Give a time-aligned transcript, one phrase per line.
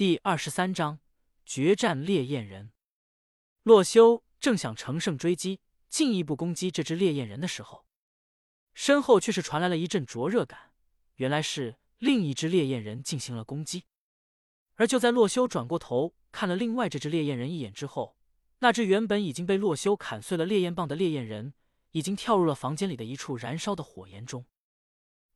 [0.00, 0.98] 第二十三章
[1.44, 2.72] 决战烈焰人。
[3.62, 7.84] 洛修正想乘胜追击，进一步攻击这只烈焰人的时候，
[8.72, 10.72] 身后却是传来了一阵灼热感。
[11.16, 13.84] 原来是另一只烈焰人进行了攻击。
[14.76, 18.16] 而就在洛修转过头看了另外这只烈焰人一眼之后，
[18.60, 21.52] 那只原本已经被洛修砍碎了烈焰棒的烈焰人，
[21.90, 24.46] 已经跳入了房间里的一处燃烧的火焰中。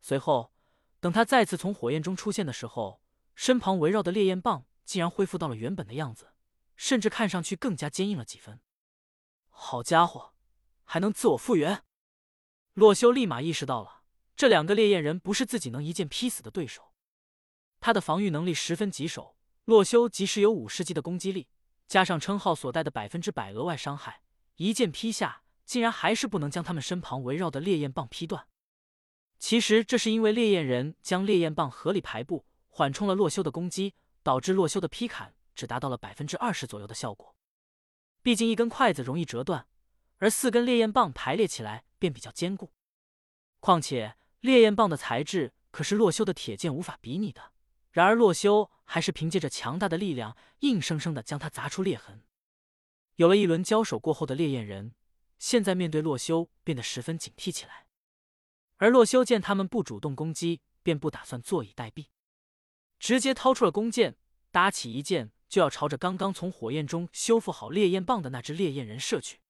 [0.00, 0.54] 随后，
[1.00, 3.02] 等他再次从火焰中出现的时候，
[3.34, 6.32] 身旁围绕的烈焰棒竟然恢复到了原本的样子，
[6.76, 8.60] 甚至看上去更加坚硬了几分。
[9.48, 10.34] 好家伙，
[10.84, 11.84] 还能自我复原！
[12.74, 14.02] 洛修立马意识到了，
[14.36, 16.92] 这两个烈焰人不是自己能一剑劈死的对手。
[17.80, 21.48] 他的防御能力十分棘手，洛修即使有五十级的攻击力，
[21.86, 24.22] 加上称号所带的百分之百额外伤害，
[24.56, 28.48] 一剑劈下，竟然还是不能将他们身旁围绕的烈焰棒劈断。
[29.38, 32.46] 其实这是因为烈焰人将烈焰棒合理排布。
[32.76, 37.36] 缓冲了洛修的攻击，导致洛修的劈砍只达到了百分之二十左右的效果。
[38.20, 39.68] 毕竟一根筷子容易折断，
[40.16, 42.72] 而四根烈焰棒排列起来便比较坚固。
[43.60, 47.52] 况且烈焰棒的材质可是洛修的铁剑无法比拟的。
[47.92, 52.24] 然而洛修还是凭借着强大的力量，硬生生的将它砸出裂痕。
[53.14, 54.96] 有了一轮交手过后的烈焰人，
[55.38, 57.86] 现在面对洛修变得十分警惕起来。
[58.78, 62.06] 而洛修见他们不主动攻击，便不打算坐以待毙。
[63.04, 64.16] 直接掏出了弓箭，
[64.50, 69.40] 搭起一箭就要朝着刚刚从火焰中修复好烈焰棒的那只烈焰人射去。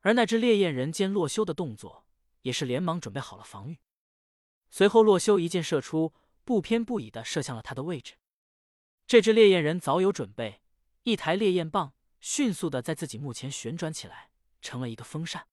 [0.00, 2.06] 而那只烈焰人见洛修的动作，
[2.40, 3.78] 也是连忙准备好了防御。
[4.70, 6.14] 随后，洛修一箭射出，
[6.46, 8.14] 不偏不倚的射向了他的位置。
[9.06, 10.62] 这只烈焰人早有准备，
[11.02, 14.30] 一台烈焰棒迅速的在自己目前旋转起来，
[14.62, 15.46] 成了一个风扇。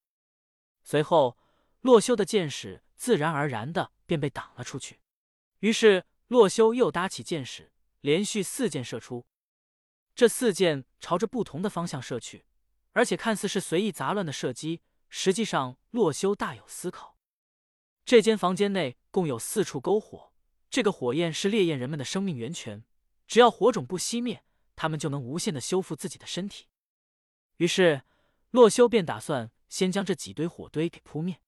[0.82, 1.36] 随后，
[1.82, 5.00] 洛修的箭矢自然而然的便被挡了出去。
[5.58, 6.06] 于是。
[6.30, 9.26] 洛修又搭起箭矢，连续四箭射出。
[10.14, 12.46] 这四箭朝着不同的方向射去，
[12.92, 17.18] 而且看似是随意杂乱的射击，实际上洛修大有思考。
[18.04, 20.32] 这间房间内共有四处篝火，
[20.70, 22.84] 这个火焰是烈焰人们的生命源泉，
[23.26, 24.44] 只要火种不熄灭，
[24.76, 26.68] 他们就能无限的修复自己的身体。
[27.56, 28.02] 于是，
[28.50, 31.40] 洛修便打算先将这几堆火堆给扑灭。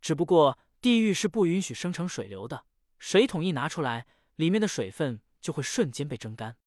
[0.00, 2.64] 只不过，地狱是不允许生成水流的。
[3.00, 4.06] 水桶一拿出来，
[4.36, 6.58] 里面的水分就会瞬间被蒸干，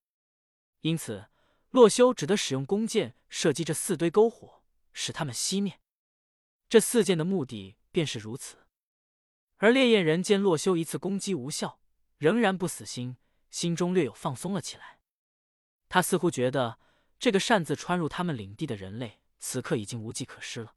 [0.81, 1.29] 因此
[1.69, 5.79] 洛修只得使用弓箭射击这四堆篝火，使它们熄灭。
[6.67, 8.57] 这四箭的目的便是如此。
[9.57, 11.79] 而烈焰人见洛修一次攻击无效，
[12.17, 13.17] 仍然不死心，
[13.51, 14.99] 心中略有放松了起来。
[15.87, 16.79] 他似乎觉得
[17.19, 20.73] 这个擅自穿入他们领地的人类，此刻已经无计可施了。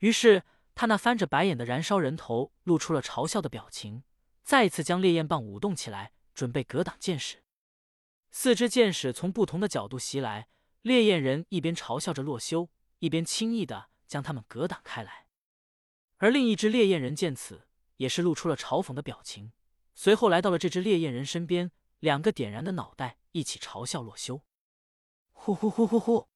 [0.00, 4.04] 于是他那翻着白眼的燃烧人头露出了嘲笑的表情。
[4.48, 7.44] 再次将烈焰棒舞动起来，准备格挡箭矢。
[8.30, 10.48] 四支箭矢从不同的角度袭来，
[10.80, 12.70] 烈焰人一边嘲笑着洛修，
[13.00, 15.26] 一边轻易的将他们格挡开来。
[16.16, 19.52] 而另一只烈焰人见此，也是露出了嘲讽的表情，
[19.94, 24.40] 随后来到了这只烈焰人身边，两个点燃的脑袋一起嘲笑洛修。
[25.32, 26.26] 呼呼呼呼呼！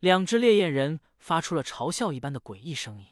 [0.00, 3.06] 两只烈焰人发出了嘲笑一般的诡异声音，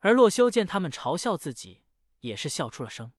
[0.00, 1.84] 而洛修见他们嘲笑自己，
[2.18, 3.12] 也是笑出了声。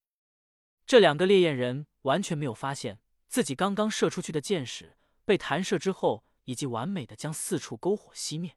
[0.85, 8.55] 这两个烈焰人完全没有发现自己刚刚射出去的箭矢被弹射之后，以及完美的将四处篝火熄灭。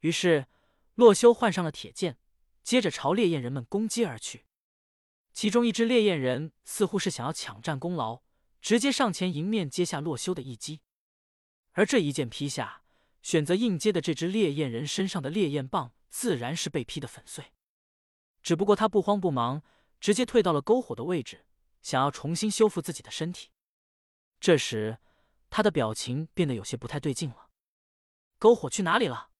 [0.00, 0.46] 于是，
[0.96, 2.18] 洛修换上了铁剑，
[2.64, 4.46] 接着朝烈焰人们攻击而去。
[5.32, 8.22] 其中一只烈焰人似乎是想要抢占功劳，
[8.60, 10.80] 直接上前迎面接下洛修的一击。
[11.72, 12.82] 而这一剑劈下，
[13.22, 17.52] 选择应接的这只烈焰人身上的烈焰棒自然是被劈得粉碎。
[18.42, 19.62] 只不过他不慌不忙。
[20.00, 21.44] 直接退到了篝火的位置，
[21.82, 23.50] 想要重新修复自己的身体。
[24.40, 24.98] 这时，
[25.50, 27.50] 他的表情变得有些不太对劲了。
[28.38, 29.30] 篝火去哪里了？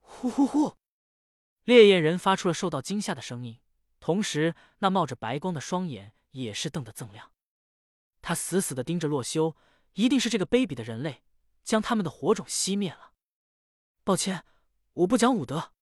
[0.00, 0.76] 呼呼呼！
[1.64, 3.60] 烈焰人发出了受到惊吓的声音，
[4.00, 7.30] 同时那冒着白光的双眼也是瞪得锃亮。
[8.20, 9.54] 他死死的盯着洛修，
[9.92, 11.22] 一定是这个卑鄙的人类
[11.62, 13.12] 将他们的火种熄灭了。
[14.02, 14.44] 抱歉，
[14.94, 15.72] 我不讲武德。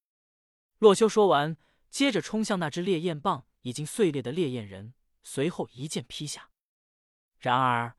[0.79, 1.56] 洛修说完，
[1.88, 3.47] 接着冲向那只烈焰棒。
[3.67, 6.51] 已经碎裂的烈焰人，随后一剑劈下。
[7.41, 7.97] 然而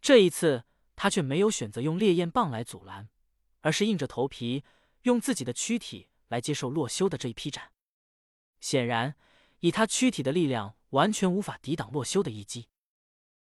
[0.00, 0.64] 这一次，
[0.96, 3.10] 他却没有选择用烈焰棒来阻拦，
[3.60, 4.64] 而是硬着头皮
[5.02, 7.70] 用自己的躯体来接受洛修的这一劈斩。
[8.60, 9.14] 显然，
[9.58, 12.70] 以他躯体的力量，完全无法抵挡洛修的一击。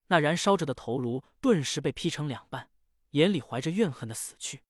[0.08, 2.70] 那燃烧着的头颅顿时被劈成两半，
[3.12, 4.64] 眼里怀着怨恨的死去。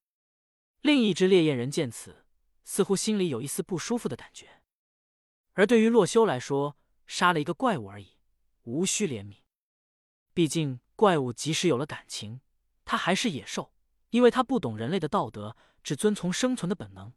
[0.81, 2.27] 另一只烈焰人见此，
[2.63, 4.61] 似乎心里有一丝不舒服的感觉。
[5.53, 6.77] 而对于洛修来说，
[7.11, 8.15] 杀了一个怪物而已，
[8.63, 9.39] 无需怜悯。
[10.33, 12.39] 毕竟怪物即使有了感情，
[12.85, 13.73] 它还是野兽，
[14.11, 17.11] 因为它不懂人类的道德，只遵从生存的本能。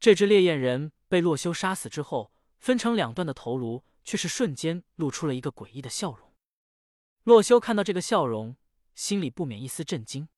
[0.00, 6.34] 这只烈焰人被洛修杀死之后，分成两段的头颅却是瞬间露出了一个诡异的笑容。
[7.22, 8.56] 洛修看到这个笑容，
[8.96, 10.28] 心里不免一丝震惊。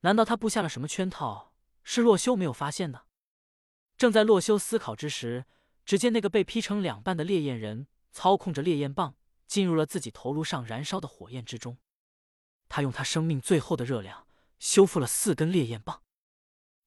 [0.00, 1.54] 难道他布下了什么圈套，
[1.84, 3.06] 是洛修没有发现的？
[3.96, 5.46] 正在洛修思考之时，
[5.86, 9.16] 只见那个被劈成两半的烈焰人操控着烈焰棒，
[9.46, 11.78] 进入了自己头颅上燃烧的火焰之中。
[12.68, 14.26] 他用他生命最后的热量
[14.58, 16.02] 修复了四根烈焰棒，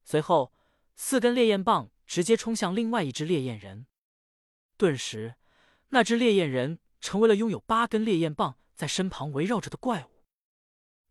[0.04, 0.54] 随后
[0.96, 3.88] 四根烈焰棒直接冲向另外一只烈焰人。
[4.78, 5.36] 顿时，
[5.88, 10.26] 那只烈焰人成为了拥有八根烈焰棒在身旁围绕着的怪物。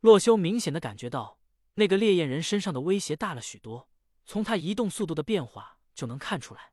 [0.01, 1.39] 洛修明显的感觉到。
[1.75, 3.89] 那个烈焰人身上的威胁大了许多，
[4.27, 6.73] 从他移动速度的变化就能看出来。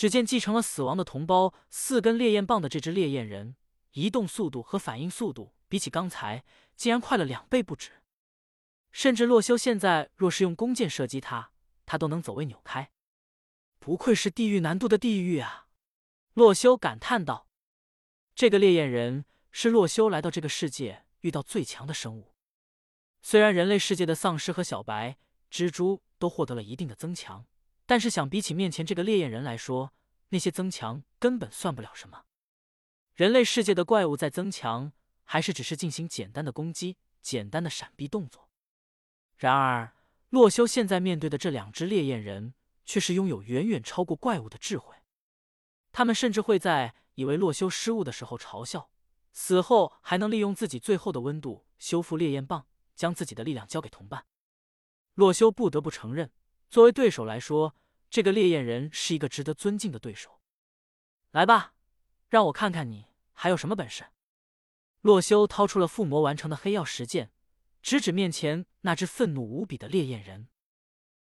[0.00, 3.54] 只见继承了死亡的同胞四根烈焰棒的这只烈焰人，
[3.92, 6.42] 移动速度和反应速度比起刚才
[6.74, 8.00] 竟然快了两倍不止。
[8.92, 11.52] 甚至洛修现在若是用弓箭射击他，
[11.84, 12.90] 他都能走位扭开。
[13.78, 15.66] 不愧是地狱难度的地狱啊！
[16.32, 17.46] 洛修感叹道
[18.34, 22.32] ：“这个烈焰人是洛修来到这个世界遇到最强的生物。”
[23.20, 25.18] 虽然人类世界的丧尸和小白、
[25.50, 27.44] 蜘蛛都获得了一定的增强，
[27.90, 29.92] 但是想比起面前这个烈焰人来说，
[30.28, 32.22] 那些增强根本算不了什么。
[33.16, 34.92] 人类世界的怪物在增强，
[35.24, 38.48] 还是只是进行简单的攻击、简单的闪避动作。
[39.36, 39.96] 然而，
[40.28, 42.54] 洛修现在面对的这两只烈焰人，
[42.84, 44.94] 却是拥有远远超过怪物的智慧。
[45.90, 48.88] 他们甚至会在以为洛修失误的时候嘲笑，
[49.32, 52.68] 死后还能利用自己最后的温度修复烈焰棒。
[52.94, 54.26] 将自己的力量交给同伴，
[55.14, 56.30] 洛修不得不承认，
[56.68, 57.74] 作为对手来说，
[58.10, 60.40] 这个烈焰人是一个值得尊敬的对手。
[61.30, 61.74] 来吧，
[62.28, 64.06] 让我看看你还有什么本事。
[65.00, 67.30] 洛修掏出了附魔完成的黑曜石剑，
[67.80, 70.48] 直指面前那只愤怒无比的烈焰人。